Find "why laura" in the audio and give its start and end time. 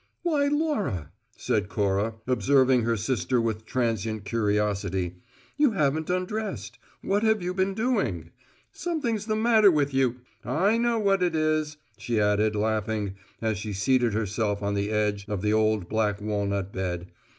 0.23-1.11